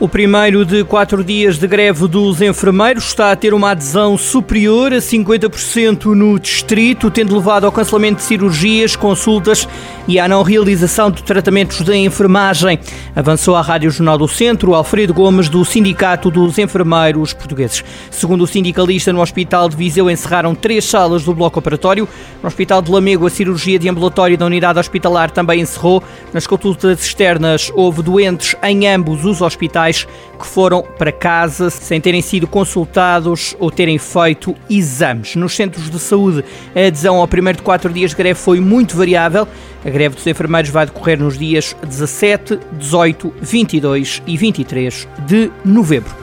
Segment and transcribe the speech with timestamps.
[0.00, 4.92] O primeiro de quatro dias de greve dos enfermeiros está a ter uma adesão superior
[4.92, 9.66] a 50% no distrito, tendo levado ao cancelamento de cirurgias, consultas
[10.06, 12.78] e à não realização de tratamentos de enfermagem.
[13.16, 17.82] Avançou à Rádio Jornal do Centro Alfredo Gomes, do Sindicato dos Enfermeiros Portugueses.
[18.08, 22.08] Segundo o sindicalista, no Hospital de Viseu encerraram três salas do bloco operatório.
[22.40, 26.04] No Hospital de Lamego, a cirurgia de ambulatório da unidade hospitalar também encerrou.
[26.32, 32.22] Nas consultas externas, houve doentes em ambos os hospitais que foram para casa sem terem
[32.22, 35.34] sido consultados ou terem feito exames.
[35.34, 38.96] Nos centros de saúde, a adesão ao primeiro de quatro dias de greve foi muito
[38.96, 39.46] variável.
[39.84, 46.14] A greve dos enfermeiros vai decorrer nos dias 17, 18, 22 e 23 de novembro.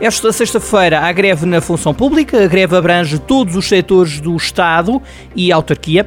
[0.00, 2.44] Esta sexta-feira há greve na função pública.
[2.44, 5.00] A greve abrange todos os setores do Estado
[5.36, 6.06] e autarquia.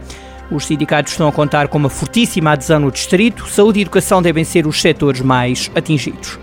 [0.52, 3.48] Os sindicatos estão a contar com uma fortíssima adesão no distrito.
[3.48, 6.38] Saúde e educação devem ser os setores mais atingidos.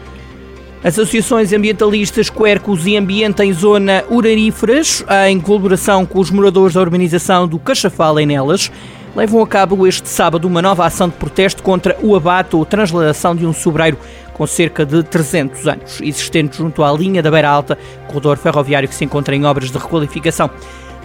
[0.84, 6.82] As associações ambientalistas Quercos e Ambiente em Zona Uraríferas, em colaboração com os moradores da
[6.82, 8.70] urbanização do Cachafal em Nelas,
[9.16, 13.34] levam a cabo este sábado uma nova ação de protesto contra o abate ou transladação
[13.34, 13.96] de um sobreiro
[14.34, 18.94] com cerca de 300 anos, existente junto à linha da Beira Alta, corredor ferroviário que
[18.94, 20.50] se encontra em obras de requalificação.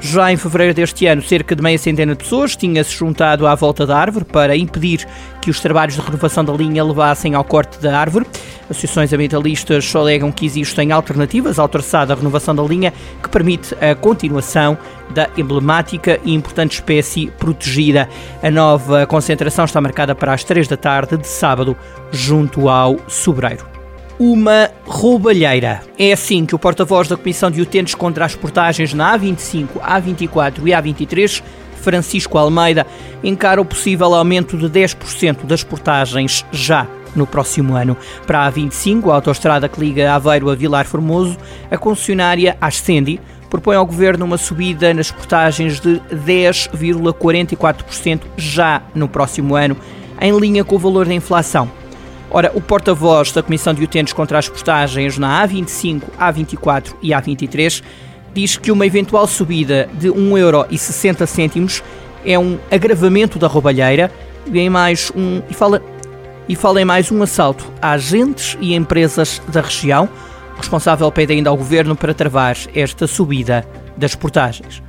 [0.02, 3.86] Já em fevereiro deste ano, cerca de meia centena de pessoas tinha-se juntado à volta
[3.86, 5.05] da árvore para impedir
[5.42, 8.25] que os trabalhos de renovação da linha levassem ao corte da árvore.
[8.70, 13.94] Associações ambientalistas alegam que existem alternativas ao traçado da renovação da linha que permite a
[13.94, 14.77] continuação
[15.14, 18.08] da emblemática e importante espécie protegida.
[18.42, 21.75] A nova concentração está marcada para as três da tarde de sábado,
[22.11, 23.79] junto ao Sobreiro
[24.20, 25.81] uma roubalheira.
[25.98, 30.59] É assim que o porta-voz da Comissão de Utentes contra as Portagens na A25, A24
[30.66, 31.42] e A23,
[31.81, 32.86] Francisco Almeida,
[33.23, 37.95] encara o possível aumento de 10% das portagens já no próximo ano.
[38.27, 41.38] Para a A25, a autoestrada que liga Aveiro a Vilar Formoso,
[41.71, 49.55] a concessionária Ascendi propõe ao Governo uma subida nas portagens de 10,44% já no próximo
[49.55, 49.77] ano,
[50.20, 51.79] em linha com o valor da inflação.
[52.32, 57.82] Ora, o porta-voz da Comissão de Utentes contra as Postagens na A25, A24 e A23
[58.34, 61.82] diz que uma eventual subida de 1,60€
[62.23, 64.12] é um agravamento da roubalheira
[64.45, 65.82] e, em mais um, e, fala,
[66.48, 70.08] e fala em mais um assalto a agentes e empresas da região.
[70.54, 73.66] O responsável pede ainda ao Governo para travar esta subida
[73.98, 74.84] das portagens.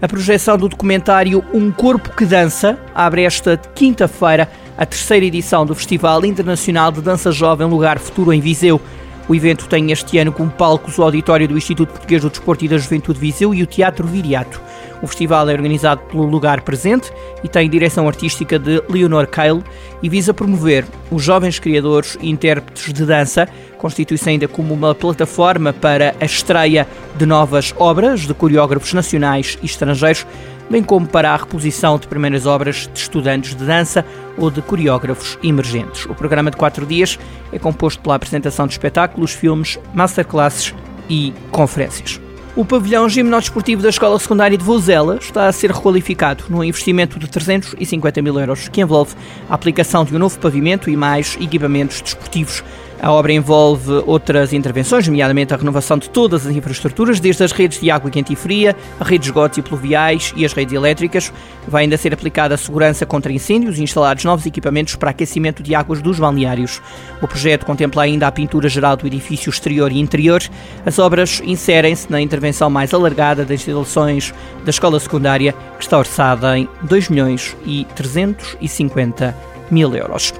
[0.00, 5.74] A projeção do documentário Um Corpo que Dança abre esta quinta-feira a terceira edição do
[5.74, 8.80] Festival Internacional de Dança Jovem Lugar Futuro em Viseu.
[9.28, 12.68] O evento tem este ano como palcos o auditório do Instituto Português do Desporto e
[12.68, 14.60] da Juventude Viseu e o Teatro Viriato.
[15.00, 17.12] O festival é organizado pelo Lugar Presente
[17.42, 19.62] e tem direção artística de Leonor Cale
[20.02, 25.72] e visa promover os jovens criadores e intérpretes de dança, constitui-se ainda como uma plataforma
[25.72, 30.24] para a estreia de novas obras de coreógrafos nacionais e estrangeiros,
[30.72, 34.06] bem como para a reposição de primeiras obras de estudantes de dança
[34.38, 36.06] ou de coreógrafos emergentes.
[36.06, 37.18] O programa de quatro dias
[37.52, 40.74] é composto pela apresentação de espetáculos, filmes, masterclasses
[41.10, 42.18] e conferências.
[42.56, 47.28] O pavilhão gimnodesportivo da Escola Secundária de Vozela está a ser requalificado num investimento de
[47.28, 49.14] 350 mil euros, que envolve
[49.50, 52.64] a aplicação de um novo pavimento e mais equipamentos desportivos
[53.02, 57.80] a obra envolve outras intervenções, nomeadamente a renovação de todas as infraestruturas, desde as redes
[57.80, 61.32] de água quente e fria, a rede de esgotos e pluviais e as redes elétricas.
[61.66, 65.74] Vai ainda ser aplicada a segurança contra incêndios e instalados novos equipamentos para aquecimento de
[65.74, 66.80] águas dos balneários.
[67.20, 70.40] O projeto contempla ainda a pintura geral do edifício exterior e interior.
[70.86, 74.32] As obras inserem-se na intervenção mais alargada das instalações
[74.64, 79.36] da escola secundária, que está orçada em 2 milhões e 350
[79.72, 80.32] mil euros.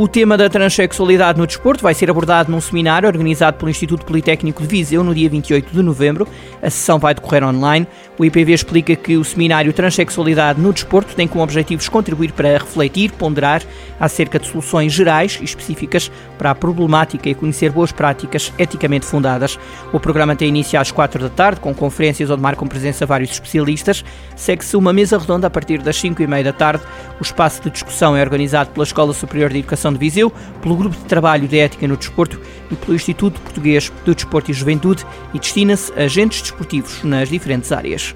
[0.00, 4.62] O tema da transexualidade no desporto vai ser abordado num seminário organizado pelo Instituto Politécnico
[4.62, 6.24] de Viseu no dia 28 de novembro.
[6.62, 7.84] A sessão vai decorrer online.
[8.16, 13.10] O IPV explica que o seminário Transexualidade no desporto tem como objetivos contribuir para refletir,
[13.10, 13.60] ponderar
[13.98, 19.58] acerca de soluções gerais e específicas para a problemática e conhecer boas práticas eticamente fundadas.
[19.92, 24.04] O programa tem início às 4 da tarde, com conferências onde marcam presença vários especialistas.
[24.36, 26.84] Segue-se uma mesa redonda a partir das 5 e meia da tarde.
[27.18, 30.32] O espaço de discussão é organizado pela Escola Superior de Educação de Viseu,
[30.62, 32.40] pelo Grupo de Trabalho de Ética no Desporto
[32.70, 37.72] e pelo Instituto Português do Desporto e Juventude e destina-se a agentes desportivos nas diferentes
[37.72, 38.14] áreas.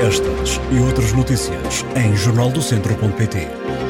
[0.00, 3.87] Estas e outras notícias em jornaldocentro.pt